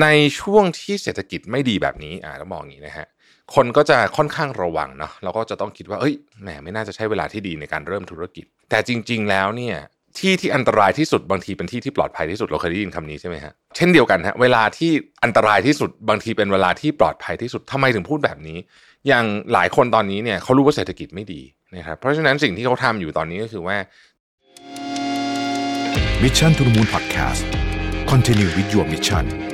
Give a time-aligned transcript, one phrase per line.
[0.00, 0.06] ใน
[0.40, 3.06] ช่วงที่เศรษฐกิจไม่ดีแบบนี้อ่าต้องมองอย่างนี้นะฮะ
[3.54, 9.76] คนก็จะค่อนข้างระวังเนาะแล้วก็จะต้องคิดว่าเอ้ยแหมไม่น่าจะใช่เวลาที่ดีในการเริ่มธุรกิจ แต่จริง ๆ แล้วเนี่ย
[10.18, 14.90] ที่ที่อันตรายที่สุดบางทีเป็นที่ที่ปลอดภัยที่สุดเราเคยได้ยินคำนี้ใช่ไหมฮะเช่นเดียวกันฮะเวลาที่
[15.24, 18.58] อันตรายที่สุดบางทีเป็นเวลาที่ปลอดภัยที่สุดทำไมถึงพูดแบบนี้
[19.08, 21.42] อย่างหลายคนตอนนี้เนี่ยเขารู้ว่าเศรษฐกิจไม่ดี
[21.76, 23.76] นะครับเพราะฉะนั้นสิ่งที่เขาทำอยู่ตอนนี้ก็คือว่า
[26.22, 27.42] Mission to the Moon Podcast
[28.10, 29.51] Continue with your mission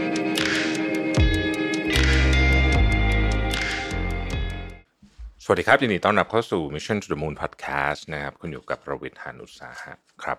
[5.50, 10.38] วัสดีครับ ยินดีต้อนรับเข้าสู่ Mission to the Moon Podcast นะครับ คุณอยู่กับประวิทย์หานุสาหะครับ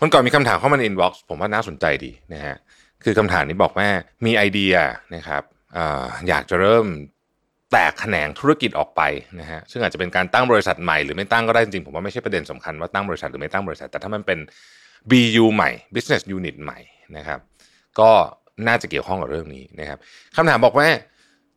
[0.00, 2.56] วันก่อนมีคำถามเข้ามาในอินบ็อกซ์ผมว่าน่าสนใจดีนะฮะ
[3.04, 3.88] คือคำถามนี้บอกว่า
[4.26, 4.74] มีไอเดีย
[5.14, 5.42] นะครับ
[5.76, 5.78] อ
[6.28, 6.86] อยากจะเริ่ม
[7.72, 9.02] แตกแขนงธุรกิจออกไป
[9.40, 14.38] นะฮะซึ่งอาจจะเป็นการตั้งบริษัทใหม่หรือไม่ตั้งก็ได้จริงๆผมว่าไม่ใช่ประเด็นสำคัญว่าตั้งบริษัทหรือไม่ตั้งบริษัท แต่ถ้ามันเป็น
[15.10, 16.78] BU ใหม่ Business Unit ใหม่
[17.16, 17.40] นะครับ
[18.00, 18.10] ก็
[18.68, 19.98] น่าจะเกี่ยวข้องกับเรื่องนี้นะครับ
[20.36, 20.88] คำถามบอกว่า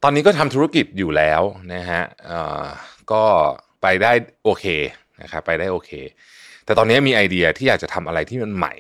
[0.04, 1.42] ตอนนี้ก็ทำธุรกิจอยู่แล้ว
[1.74, 2.04] นะฮะ
[3.12, 3.24] ก็
[3.82, 4.12] ไปได้
[4.44, 4.66] โอเค
[5.22, 5.92] นะครับไปได้โอเค
[6.66, 8.74] แต่ตอนนี้มีไอเดียที่อยากจะทำอะไรที่มันใหม่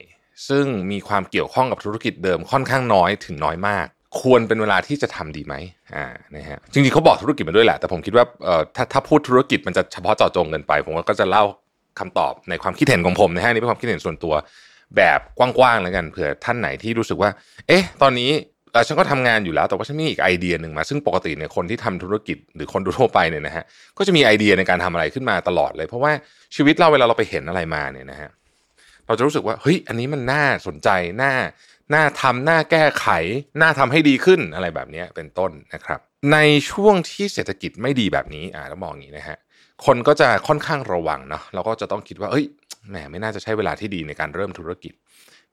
[0.49, 3.85] ซึ่งมีความเกี่ยวข้องกับธุรกิจเดิมค่อนข้างน้อยถึงน้อยมาก
[4.21, 5.55] ควรเป็นเวลาที่จะทำดีไหม
[5.95, 11.43] อ่านะฮะจริงๆเขาบอกธุรกิจมาด้วยแหละ แต่ผมคิดว่าเอ่อถ้าถ้าพูดธุรกิจมันจะเฉพาะเจาะจงเกินไป ผมก็จะเล่า
[11.99, 14.33] คำตอบในความคิดเห็นของผมนะฮะนี่เป็นความคิดเห็นส่วนตัว
[14.97, 17.29] แบบกว้างๆแล้วกันเผื่อท่านไหนที่รู้สึกว่า
[17.67, 18.31] เอ๊ะ ตอนนี้
[18.87, 23.63] ฉันก็ทำงานอยู่แล้ว แต่ว่าฉันมีอีกไอเดียหนึ่งมา ซึ่งปกติเนี่ยคนที่ทำธุรกิจหรือคนทั่วไปเนี่ยนะฮะ
[23.97, 26.11] ก็จะมีไอเดียในการทำอะไรขึ้นมาตลอดเลย เพราะว่า
[26.55, 28.29] ชีวิตเราเวลาเราไปเห็นอะไรมาเนี่ยนะฮะ
[29.07, 30.89] เราจะรู้สึกว่าเฮ้ยอันนี้มันน่าสนใจ
[31.21, 31.33] น่า
[31.93, 33.07] น่าทำน่าแก้ไข
[33.61, 35.99] น่าทำให้ดีขึ้นอะไรแบบนี้เป็นต้นนะครับ
[36.33, 36.37] ใน
[36.71, 39.37] ช่วงที่เศรษฐกิจไม่ดีแบบนี้อ่าต้องมองอย่างนี้นะฮะ
[39.85, 42.45] คนก็จะค่อนข้างระวังเนาะเราก็จะต้องคิดว่าเอ้ย
[42.89, 44.93] แหมไม่น่าจะใช่เวลาที่ดีในการเริ่มธุรกิจ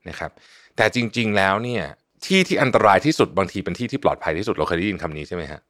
[0.09, 0.31] นะครับ
[0.77, 1.85] แต่จริง ๆแล้วเนี่ย
[2.27, 5.61] ที่ที่อันตรายที่สุดบางทีเป็นที่ที่ปลอดภัยที่สุดเราเคยได้ยินคำนี้ใช่ไหมฮะ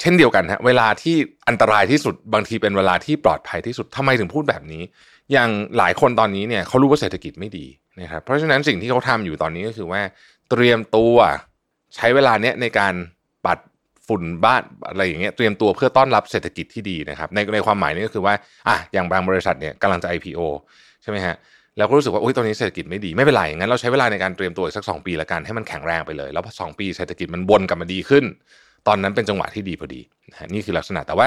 [0.00, 1.16] เช่นเดียวกันฮะเวลาที่
[1.48, 4.82] อันตรายที่สุดบางทีเป็นเวลาที่ปลอดภัยที่สุดทำไมถึงพูดแบบนี้
[5.32, 7.66] อย่างหลายคนตอนนี้เนี่ยเขารู้ว่าเศรษฐกิจไม่ดี
[8.00, 10.00] นะครับเพราะฉะนั้นสิ่งที่เขาทำอยู่ตอนนี้ก็คือว่า
[10.50, 11.14] เตรียมตัว
[11.96, 12.94] ใช้เวลาเนี้ยในการ
[13.46, 13.58] ปัด
[14.06, 18.34] ฝุ่นบ้านอะไรอย่างเงี้ยเตรียมตัวเพื่อต้อนรับเศรษฐกิจที่ดีนะครับในในความหมายนี้ก็คือว่า
[18.68, 20.40] อะอย่างบางบริษัทเนี่ยกำลังจะ IPO
[21.02, 21.36] ใช่ไหมฮะ
[21.78, 28.24] เราก็รู้สึกว่าโอ้ยตอนนี้เศรษฐกิจไม่ดีไม่เป็นไรงั้นเราใช้เวลาในการเตรียมตัวอีกสักสองปีละกันให้มันแข็งแรงไปเลย แล้วพอสองปีเศรษฐกิจมันวนกลับมาดีขึ้น
[28.88, 30.00] ตอนนั้นเป็นจังหวะที่ดีพอดี
[30.54, 31.26] นี่คือลักษณะแต่ว่า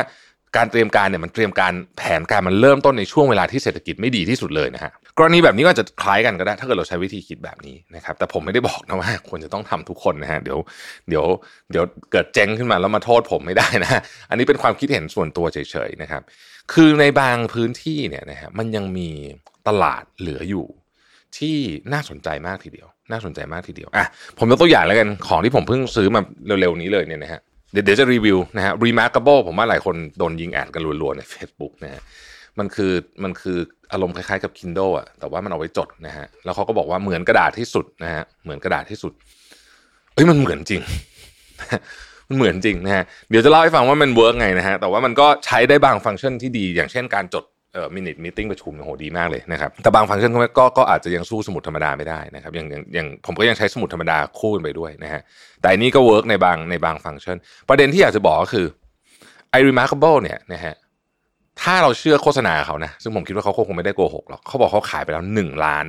[0.58, 10.60] การเตรียมการเนี่ยมันเตรียมการแผนการมันเริ่มต้นในช่วงเวลาที่เศรษฐกิจไม่ดีที่สุดเลยนะฮะกรณีแบบนี้ก็จะคล้ายกันก็ได้ ถ้าเกิดเราใช้วิธีคิดแบบนี้นะครับแต่ผมไม่ได้บอกนะว่าควรจะต้องทำทุกคนนะฮะเดี๋ยว
[11.10, 11.26] เดี๋ยว
[11.72, 15.58] เดี๋ยวเกิดเจ๊งขึ้นมาแล้วมาโทษผมไม่ได้นะอันนี้เป็นความคิดเห็นส่วนตัวเฉ
[15.88, 16.22] ยๆนะครับ
[16.74, 19.10] คือในบางพื้นที่เนี่ยนะฮะมันยังมี
[19.68, 20.66] ตลาดเหลืออยู่
[21.38, 21.58] ที่
[21.94, 24.06] น่าสนใจมากทีเดียว น่าสนใจมากทีเดียวอะ
[24.38, 26.22] ผมยกตัวอย่างแล้วกันของที่ผมเพิ่งซื้อมา
[26.62, 27.42] เร็วๆนี้เลยเนี่ยนะฮะ
[27.84, 32.02] เดี๋ยวจะรีวิวนะฮะ remarkable ผมว่าหลายคนโดนยิงแอดกันรัวๆใน Facebook นะฮะ
[32.60, 32.94] มันคือ
[33.24, 33.58] มันคือ
[33.92, 39.14] อารมณ์คล้ายๆกับ Kindle อะแต่ว่ามันเอาไว้จดนะฮะแล้วเขาก็บอกว่าเหมือนกระดาษที่สุดนะฮะเหมือนกระดาษที่สุด
[40.14, 40.82] เอ้ยมันเหมือนจริง
[42.28, 47.44] มันเหมือนจริงนะฮะเดี๋ยวจะเล่าให้ฟังว่ามัน work ไงนะฮะแต่ว่ามันก็ใช้ได้บางฟังก์ชันที่ดี อย่างเช่นการจด
[47.96, 55.22] minute meeting ประชุมโอ้โหดีมากเลยนะครับแต่บางฟังก์ชันก็ก็ก็อาจจะยังสู้สมุดธรรมดาไม่ได้นะครับอย่างอย่างอย่างผมก็ยังใช้สมุดธรรมดาคู่กันไปด้วยนะฮะ
[55.62, 57.38] แต่อันนี้ก็ work ในบางในบางฟังก์ชัน
[57.70, 58.66] ประเด็นที่อยากจะบอกก็คือ
[59.52, 60.76] ไอ remarkable เนี่ยนะฮะ
[61.62, 65.86] ถ้าเราเชื่อโฆษณาเขานะซึ่งผมคิดว่าเขาคงไม่ได้โกหกหรอกเขาบอกเขาขายไปแล้วหนึ่งล้าน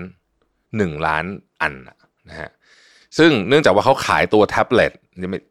[0.76, 1.24] หนึ่งล้าน
[1.62, 1.74] อัน
[2.28, 2.50] นะฮะ
[3.18, 4.92] ซึ่งเนื่องจากว่าเขาขายตัวแท็บเล็ต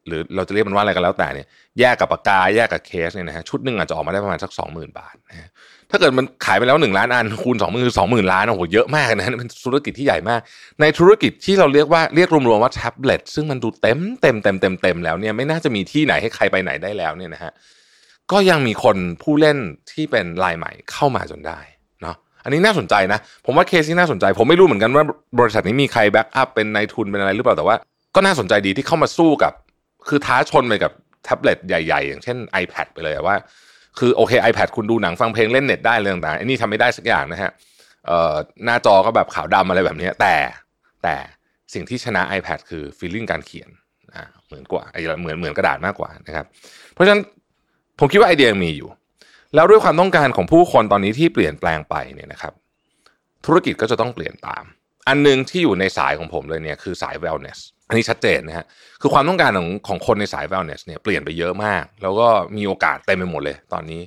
[0.08, 1.48] หรือเราจะเรียกมันว่าอะไรก็แล้วแต่เนี่ย
[1.80, 5.50] แยกกับปากกาแยกกับเคสเนี่ยนะฮะชุดหนึ่งอาจจะออกมาได้ประมาณสักสองหมื่นบาทนะ
[5.92, 10.40] ถ้าเกิดมันขายไปแล้วหนึ่งล้านอันคูณสองหมื่นคือสองหมื่นล้านโอ้โหเยอะมากนะฮะเป็นธุรกิจที่ใหญ่มาก
[10.82, 17.52] ในธุรกิจที่เราเรียกว่าเรียกรวมๆว่าแท็บเล็ตซึ่งมันดูเต็มเต็มเต็มเต็มเต็มแล้วเนี่ยไม่น่าจะมีที่ไหนให้ใครไปไหนได้แล้วเนี่ยนะฮะ
[18.32, 19.58] ก็ยังมีคนผู้เล่น
[19.92, 21.60] ที่เป็นรายใหม่เข้ามาจนได้
[22.02, 25.04] เนาะอันนี้น่าสนใจนะ ผมว่าเคสที่น่าสนใจ ผมไม่รู้เหมือนกันว่า
[25.40, 27.76] บริษัทนี้มีใครแบ็กอัพเป็นนายทุนเป็นอะไรหรือเปล่าแต่ว่า
[28.16, 29.54] ก็น่าสนใจดีที่เข้ามาสู้กับ
[30.08, 30.92] คือท้าชนไปกับ
[31.24, 33.36] แท็บเล็ตใหญ่ ๆ อย่างเช่น iPad ไปเลยว่า
[34.00, 37.52] คือโอเค iPad คุณดูหนังฟังเพลงเล่นเน็ตได้เรื่องต่างๆอันนี้ทำไม่ได้สักอย่างนะฮะ
[38.66, 40.36] หน้าจอก็แบบขาวดำอะไรแบบนี้แต่
[41.04, 41.16] แต่
[41.74, 43.70] สิ่งที่ชนะ iPad คือ feeling การเขียน
[44.16, 44.84] อ่าเหมือนกว่า
[45.20, 46.46] เหมือนเหมือนกระดาษมากกว่านะครับ
[46.94, 47.22] เพราะฉะนั้น
[48.00, 48.90] ผมคิดว่าไอเดียยังมีอยู่
[49.56, 52.54] แล้วด้วยความต้องการของผู้คนตอนนี้ที่เปลี่ยนแปลงไปเนี่ยนะครับ
[53.46, 54.64] ธุรกิจก็จะต้องเปลี่ยนตาม
[55.08, 58.66] อันหนึงที่อยู่ในสายของผมเลยเนี่ยคือสาย wellness อันนี้ชัดเจนนะฮะ
[59.02, 64.02] คือความต้องการของของคนในสาย wellness เนี่ยเปลี่ยนไปเยอะมาก แล้วก็มีโอกาสเต็มไปหมดเลยตอนนี้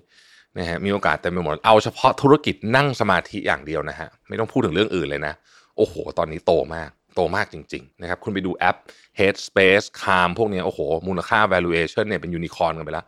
[0.59, 5.35] นะฮะ มีโอกาสเต็มไปหมด เอาเฉพาะธุรกิจนั่งสมาธิอย่างเดียวนะฮะ ไม่ต้องพูดถึงเรื่องอื่นเลยนะ
[5.77, 8.77] โอ้โห ตอนนี้โตมาก โตมากจริง ๆ นะครับ คุณไปดูแอป
[9.19, 13.05] Headspace Calm พวกนี้โอ้โห มูลค่า valuation เนี่ยเป็นยูนิคอร์นกันไปแล้ว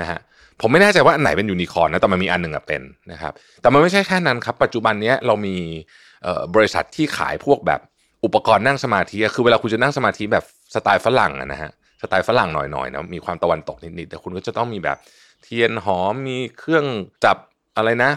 [0.00, 0.18] นะฮะ
[0.60, 2.82] ผมไม่แน่ใจว่าอันไหนเป็นยูนิคอร์นนะ แต่มันมีอันหนึ่งอะเป็น
[3.12, 5.56] นะครับ แต่มันไม่ใช่แค่นั้นครับ ปัจจุบันนี้เรามี
[6.54, 7.80] บริษัทที่ขายพวกแบบ
[8.24, 11.70] อุปกรณ์นั่งสมาธิคือเวลาคุณจะนั่งสมาธิแบบสไตล์ฝรั่งนะฮะ
[12.02, 14.98] สไตล์ฝรั่งหน่อยๆนะมีความตะวันตกนิดๆแต่คุณก็จะต้องมีแบบ
[15.42, 16.84] เทียนหอมมีเครื่อง
[17.24, 17.36] จับ
[17.76, 18.10] อะไรนะ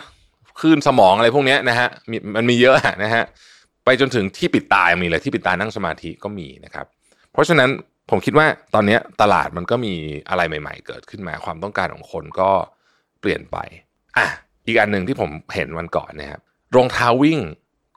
[0.60, 3.24] คลื่นสมองอะไรพวกนี้นะฮะม,มันมีเยอะนะฮะ
[3.86, 6.86] ไปจนถึงที่ปิดตามีเลยที่ปิดตานั่งสมาธิก็มีนะครับ
[7.31, 7.69] เพราะฉะนั้น
[8.10, 9.94] ผมคิดว่าตอนนี้ตลาดมันก็มี
[10.30, 12.50] อะไรใหม่ ๆ เกิดขึ้นมาความต้องการของคนก็
[13.22, 13.57] เปลี่ยนไป
[14.18, 14.28] อะ
[14.68, 16.42] อีกอันหนึ่งที่ผมเห็นวันก่อนนะครับ
[16.75, 17.40] รองเท้าวิ่ง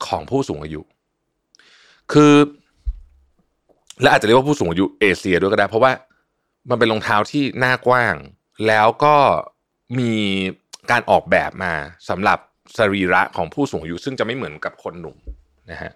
[0.07, 0.83] ของผู้สูงอายุ
[2.13, 2.35] คือ
[4.03, 5.93] และอาจจะเรียกว่าผู้สูงอายุเอเชียด้วยก็ได้ เพราะว่า
[6.71, 8.15] มันเป็นรองเท้าที่หน้ากว้าง
[8.67, 9.15] แล้วก็
[9.99, 10.13] มี
[10.91, 11.73] การออกแบบมา
[12.09, 12.39] สำหรับ
[12.79, 15.17] สรีระของผู้สูงอายุ ซึ่งจะไม่เหมือนกับคนหนุ่ม
[15.71, 15.93] นะฮะ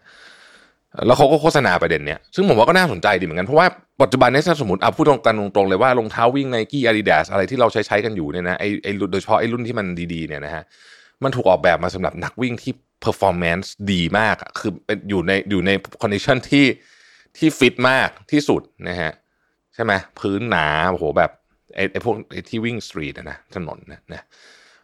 [1.07, 3.67] แล้วเขาก็โฆษณาประเด็นเนี้ยซึ่งผมว่าก็น่าสนใจดีเหมือนกัน เพราะว่า
[4.03, 10.63] ปัจจุบันนี้ถ้าสมมติเอาพูดตรงกันตรงๆเลยว่ารองเท้าวิ่งไนกี้อาดิดาสอะไรที่เราใช้ใช้กันอยู่เนี่ยนะไอไอโดยเฉพาะไอรุ่นที่มันดีๆเนี่ยนะฮะ
[11.23, 12.73] มันถูกออกแบบมาสำหรับนักวิ่งที่
[13.07, 15.71] performance ดีมากคือเป็นอยู่ในอยู่ใน
[16.03, 16.67] condition ที่
[17.37, 19.13] ที่ฟิตมากที่สุดนะฮะ
[19.75, 21.31] ใช่ไหมพื้นหนาโอ้โหแบบ
[21.75, 24.23] ไอไอพวกไอที่วิ่งสตรีทนะถนนนะนะ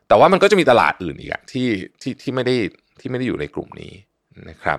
[0.08, 1.66] แต่ว่ามันก็จะมีตลาดอื่นอีกอะที่
[2.02, 2.56] ที่ที่ไม่ได้
[3.00, 3.92] ที่ไม่ได้อยู่ในกลุ่มนี้
[4.48, 4.78] นะครับ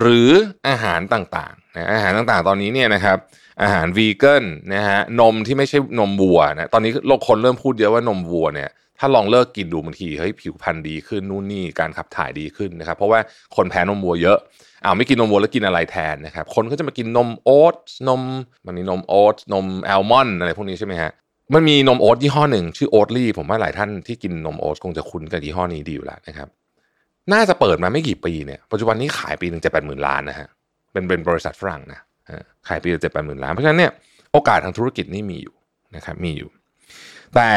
[0.00, 0.30] หรือ
[0.68, 3.18] อาหารต่างๆนะอาหารต่างๆตอนนี้เนี่ยนะครับ
[3.62, 4.44] อาหารวีเกน
[4.74, 13.20] นะฮะนมที่ไม่ใช่นมวัวนะตอนนี้โลกคนเริ่มพูดเยอะว่านมวัวเนี่ยถ้าลองเลิกกินดูบางทีเฮ้ยผิวพรรณดีขึ้นนู่นนี่การขับถ่ายดีขึ้นนะครับเพราะว่า
[13.56, 14.38] คนแพ้นมวัวเยอะ
[14.84, 17.76] อ้าวไม่กินนมวัวแล้วกินอะไรแทนนะครับคนก็จะมากินนมโอ๊ต
[18.08, 18.22] นม
[18.66, 21.10] มันมีนมโอ๊ตนมแอลมอนด์อะไรพวกนี้ใช่ไหมฮะ
[21.54, 26.48] มันมีนมโอ๊ตยี่ห้อหนึ่งชื่อโอ๊ตลี่ผมว่าหลายท่านที่กินนมโอ๊ตคงจะคุ้นกับยี่ห้อนี้ดีอยู่แล้วนะครับ
[27.32, 30.48] น่าจะเปิดมาไม่กี่ปีเนี่ยปัจจุบันนี้ขายปีหนึ่งจ็ดแปดหมื่นล้านนะฮะ
[30.92, 32.00] เป็นเป็นบริษัทฝรั่งนะ
[32.68, 33.92] ขายปีละเจ็ดแปดหมื่นล้าน เพราะฉะนั้นเนี่ย
[34.32, 35.54] โอกาสทางธุรกิจนี่มีอยู่
[35.96, 36.50] นะครับมีอยู่
[37.34, 37.50] แต่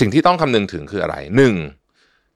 [0.00, 1.54] สิ่งที่ต้องคำนึงถึงคืออะไรหนึ่ง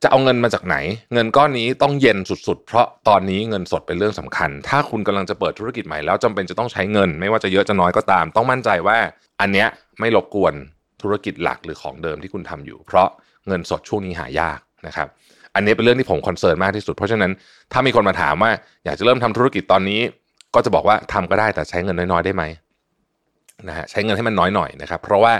[0.03, 0.77] จะเอาเงินมาจากไหน
[1.13, 8.99] เงินก้อนนี้ต้องเย็นสุดๆ เพราะตอนนี้เงินสดเป็นเรื่องสำคัญ ถ้าคุณกำลังจะเปิดธุรกิจใหม่แล้วจำเป็นจะต้องใช้เงิน ไม่ว่าจะเยอะจะน้อยก็ตาม ต้องมั่นใจว่า
[9.41, 9.69] อันเนี้ย
[10.01, 10.55] ไม่รบกวน
[11.03, 13.09] ธุรกิจหลักหรือของเดิมที่คุณทำอยู่ เพราะ
[13.49, 15.09] เงินสดช่วงนี้หายากนะครับ
[15.55, 17.33] อันนี้เป็นเรื่องที่ผมคอนเซิร์นมากที่สุด เพราะฉะนั้น
[17.73, 18.51] ถ้ามีคนมาถามว่า
[18.85, 20.01] อยากจะเริ่มทำธุรกิจตอนนี้
[20.55, 22.45] ก็จะบอกว่าทำก็ได้แต่ใช้เงินน้อยๆได้ไหม
[23.69, 25.33] นะฮะใช้เงินให้มันน้อยหน่อยนะครับ เพราะว่า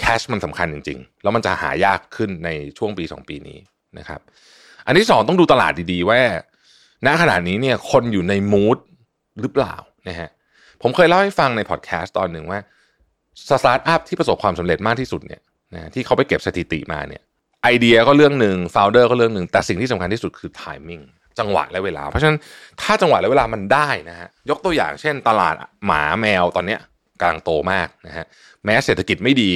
[0.00, 3.58] แคชมันสำคัญจริง ๆ แล้วมันจะหายากขึ้นในช่วงปี 2 ปีนี้
[3.98, 4.20] นะครับ
[4.86, 6.20] อันที่สองต้องดูตลาดดีๆ ว่า
[7.06, 8.78] ณขณะนี้เนี่ยคนอยู่ในมูด
[9.40, 9.74] หรือเปล่า
[10.08, 10.30] นะฮะ
[10.82, 12.58] ผมเคยเล่าให้ฟังในพอดแคสต์ตอนหนึ่งว่า
[13.48, 15.40] สตาร์ทอัพที่ประสบความสำเร็จมากที่สุดเนี่ย
[15.74, 17.22] นะที่เขาไปเก็บสถิติมาเนี่ย
[17.62, 21.00] ไอเดียก็เรื่องหนึ่ง founder ก็เรื่องหนึ่งแต่สิ่งที่สำคัญที่สุดคือ timing
[21.38, 22.38] จังหวะและเวลา เพราะฉะนั้น
[22.80, 25.54] ถ้าจังหวะและเวลามันได้นะฮะยกตัวอย่างเช่น ตลาด
[25.86, 26.80] หมาแมวตอนเนี้ย
[27.20, 28.24] กำลังโตมากนะฮะ
[28.64, 29.52] แม้เศรษฐกิจไม่ดี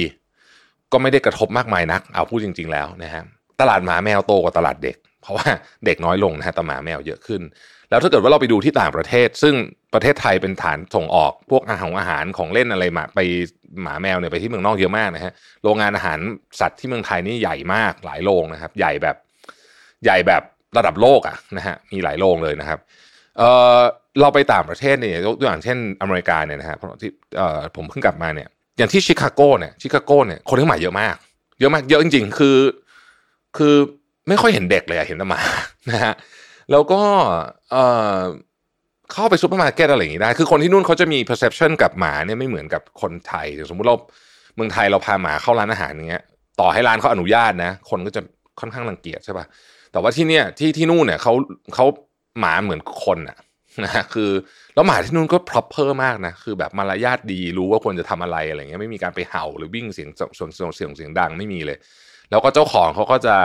[0.91, 3.23] ก็ไม่ได้กระทบมากมายนัก เอาพูดจริง ๆ แล้วนะฮะ
[3.61, 5.47] ตลาดหมาแมวโตกว่าตลาดเด็ก เพราะว่า
[5.85, 7.41] เด็กน้อยลงนะฮะแต่หมาแมวเยอะขึ้น
[7.89, 9.55] แล้วถ้าเกิดว่าเราไปดูที่ต่างประเทศ ซึ่ง
[9.93, 13.19] ประเทศไทยเป็นฐานส่งออกพวกอาหารอาหารของเล่นอะไรมาไป
[13.81, 15.33] หมาแมวเนี่ยไปที่เมืองนอกเยอะมากนะฮะ
[15.63, 16.19] โรงงานอาหาร
[16.59, 19.15] สัตว์ที่เมืองไทยนี่ใหญ่มากหลายโรงนะครับ ใหญ่แบบ
[20.03, 20.43] ใหญ่แบบ
[20.77, 22.79] ระดับโลกอะนะฮะมีหลายโรงเลยนะครับ
[23.37, 23.43] เอ
[23.77, 23.79] อ
[24.21, 31.15] เราไปต่างประเทศเนี่ยยกตัวอย่างเช่นอเมริกาเนี่ยนะฮะที่เออผมเพิ่งกลับมาเนี่ยอย่างที่ชิคาโกเนี่ยชิคาโกเนี่ยคนเลี้ยงหมาเยอะมาก
[31.59, 32.57] เยอะมากเยอะจริง ๆ คือ
[33.57, 33.75] คือ
[34.27, 35.41] ไม่ค่อยเห็นเด็กเลยเห็นแต่หมา
[35.91, 36.13] นะฮะ
[36.71, 37.01] แล้วก็
[37.71, 37.75] เอ
[38.19, 38.21] อ
[39.13, 43.97] เข้าไปซูเปอร์มาร์เก็ตอะไรอย่างนี้ได้ คือคนที่นู่นเขาจะมี perception กับหมาเนี่ยไม่เหมือนกับคนไทยสมมุติเรา
[44.55, 46.23] เมืองไทยเราพาหมาเข้าร้านอาหารอย่างเงี้ย
[46.59, 48.21] ต่อให้ร้านเขาอนุญาตนะ คนก็จะ
[48.59, 49.45] ค่อนข้างรังเกียจใช่ป่ะ
[49.95, 51.33] แต่ว่าที่เนี่ยที่ที่นู่นเนี่ยเขา
[51.75, 51.85] เขา
[52.39, 53.37] หมาเหมือนคนอะ
[53.83, 54.31] นะฮะคือ
[54.75, 61.77] แล้วหมาที่นู่นก็ proper มากนะคือแบบมารยาทดีรู้ว่าควรจะทำอะไรอะไรเงี้ยไม่มีการไปเห่าหรือวิ่งเสียงส่วนเสียงเสียงดังไม่มีเลย
[62.29, 63.35] แล้วก็เจ้าของเขาก็จะ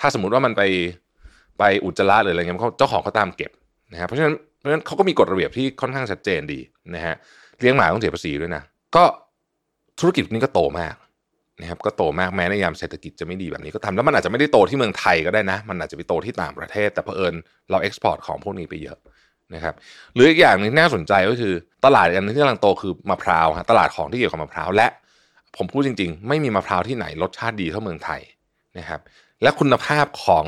[0.00, 0.62] ถ้าสมมติว่ามันไป
[1.58, 3.50] ไปอุจจาระหรืออะไรเงี้ยเขาเจ้าของเขาตามเก็บ
[3.92, 6.60] นะครับเพราะฉะนั้นเพราะฉะนั้นเขาก็มีกฎระเบียบที่ค่อนข้างชัดเจนดี
[6.94, 7.14] นะฮะ
[7.60, 8.62] เลี้ยงหมาต้องเสียภาษีด้วยนะ
[8.96, 9.04] ก็
[10.00, 10.94] ธุรกิจนี้ก็โตมาก
[11.60, 17.34] นะครับก็โตมากแม้ในยามเศรษฐกิจจะไม่ดีแบบนี้ก็ทำแล้วมันอาจจะไม่ได้โตที่เมืองไทยก็ได้นะ มันอาจจะไปโตที่ต่างประเทศ แต่เผอิญ
[17.70, 18.98] เราเอ็กซ์พอร์ตของพวกนี้ไปเยอะ
[19.54, 19.74] นะครับ
[20.14, 24.86] หรืออีกอย่างหนึงน่าสนใจก็คือ ตลาดอันนึงที่กำลังโตคือมะพร้าวฮะตลาดของที่เกี่ยวกับมะพร้าวและ
[25.56, 28.20] ผมพูดจริง ๆ ไม่มีมะพร้าวที่ไหนรสชาติดีเท่าเมืองไทย
[28.78, 29.00] นะครับ
[29.42, 30.44] และคุณภาพของ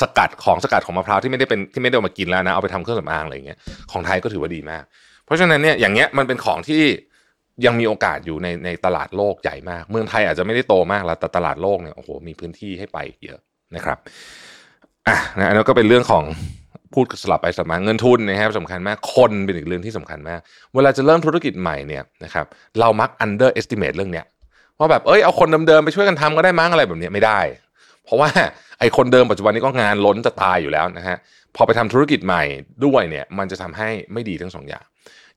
[0.00, 3.58] สกัดของสกัดของมะพร้าวที่ไม่ได้เป็นที่ไม่ได้มากินแล้วนะเอาไปทำเครื่องสำอางอะไรอย่างเงี้ย
[3.92, 4.84] ของไทยก็ถือว่าดีมาก
[5.24, 6.82] เพราะฉะนั้นเนี่ยอย่างเงี้ยมันเป็นของที่
[7.66, 13.38] ยังมีโอกาสอยู่ในในตลาดโลกใหญ่มาก เมืองไทยอาจจะไม่ได้โตมากแล้วแต่ตลาดโลกเนี่ยโอ้โหมีพื้นที่ให้ไปเยอะ
[13.76, 13.98] นะครับ
[15.08, 16.24] อะนะอันนั้นก็เป็นเรื่องของ
[16.94, 20.40] พูดสลับไปสลับมาเงินทุนนะครับสำคัญมากคนเป็นอีกเรื่องที่สำคัญมาก
[20.74, 22.46] เวลาจะเริ่มธุรกิจใหม่เนี่ยนะครับ
[22.80, 24.26] เรามัก underestimate เรื่องเนี้ย
[24.78, 27.40] ว่าแบบเอ้ยเอาคนเดิมๆไปช่วยกันทำก็ได้มั้งอะไรแบบเนี้ยไม่ได้
[28.04, 28.28] เพราะว่า
[28.80, 31.16] ไอ้คนเดิมปัจจุบันนี้ก็งานล้นจะตายอยู่แล้วนะฮะ
[31.56, 32.42] พอไปทำธุรกิจใหม่
[32.84, 34.84] ด้วยเนี่ยมันจะทำให้ไม่ดีทั้งสองอย่าง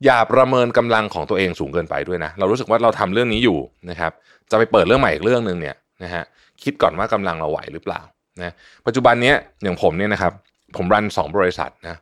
[0.05, 3.57] อย่าประเมินกำลังของตัวเองสูงเกินไปด้วยนะ เรารู้สึกว่าเราทำเรื่องนี้อยู่
[3.89, 4.11] นะครับ
[4.51, 6.23] จะไปเปิดเรื่องใหม่อีกเรื่องหนึ่งเนี่ยนะฮะ
[6.63, 8.01] คิดก่อนว่ากำลังเราไหวหรือเปล่า
[8.41, 8.53] นะ
[8.85, 10.33] ปัจจุบันนี้อย่างผมเนี่ยนะครับ
[10.77, 11.97] ผมรันสองบริษัทนะ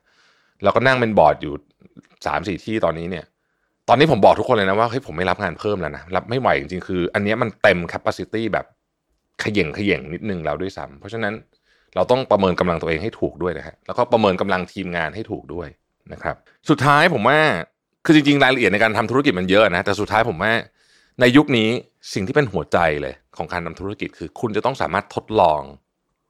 [0.64, 1.54] แล้วก็นั่งเป็นบอร์ดอยู่
[2.26, 3.26] สามสี่ที่ตอนนี้เนี่ย
[3.88, 8.66] ตอนนี้ผมบอกทุกคนเลยนะว่าเฮ้ยผมไม่รับงานเพิ่มแล้วนะรับไม่ไหวจริงๆคือ อันนี้มันเต็มแคปซิตี้แบบ
[9.44, 11.34] ขย่งขย่งนิดนึงแล้วด้วยซ้ำเพราะฉะนั้น
[11.96, 15.68] เราต้องประเมินกำลังตัวเองให้ถูกด้วยนะฮะแล้วก็ประเมินกำลังทีมงานให้ถูกด้วย
[16.14, 16.36] นะครับ
[16.70, 17.40] สุดท้ายผมว่า
[18.06, 20.54] คือจริงๆรายละเอียดในการทำธุรกิจมันเยอะนะแต่สุดท้ายผมว่า
[21.22, 21.70] ในยุคนี้
[22.14, 25.62] สิ่งที่เป็นหัวใจเลยของการทำธุรกิจคือ คุณจะต้องสามารถทดลอง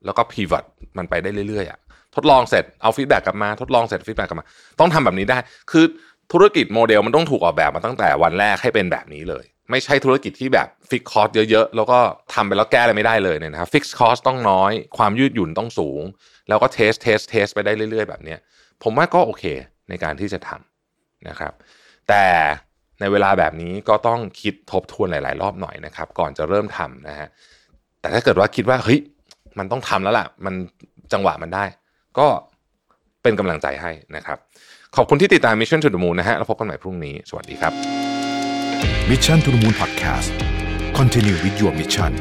[0.06, 0.66] แล้วก็ pivot
[0.98, 1.80] มันไปได้เรื่อยๆอะ
[2.16, 4.46] ทดลองเสร็จเอา feedback กลับมา ทดลองเสร็จ feedback กลับมา
[4.80, 5.38] ต้องทำแบบนี้ได้
[5.72, 5.86] คือ
[6.32, 12.00] ธุรกิจโมเดลมันต้องถูกออกแบบมาตั้งแต่วันแรกให้เป็นแบบนี้เลย ไม่ใช่ธุรกิจที่แบบ fixed cost เยอะๆ แล้วก็
[12.34, 16.02] ทำไปแล้วแก้อะไรไม่ได้เลยเนี่ยนะครับ fixed cost ต้องน้อย ความยืดหยุ่นต้องสูง
[16.50, 18.40] แล้วก็ test test test ไปได้เรื่อย ๆ แบบเนี้ย
[18.84, 19.44] ผมว่าก็โอเค
[19.90, 21.54] ในการที่จะทำนะครับ
[22.10, 22.26] แต่
[23.00, 27.28] ในเวลาแบบนี้ก็ต้องคิดทบทวนหลาย ๆ รอบหน่อยนะครับ ก่อนจะเริ่มทำนะฮะ
[28.02, 29.00] แต่ถ้าเกิดว่าคิดว่าเฮ้ย
[29.60, 30.56] มันต้องทำแล้วล่ะ มัน
[31.14, 31.66] จังหวะมันได้
[32.18, 32.28] ก็
[33.24, 34.38] เป็นกำลังใจให้นะครับ
[34.98, 37.74] ขอบคุณที่ติดตาม Mission to the Moon นะฮะแล้วพบกันใหม่พรุ่งนี้ สวัสดีครับ
[39.10, 40.30] Mission to the Moon Podcast
[40.98, 42.12] Continue with your mission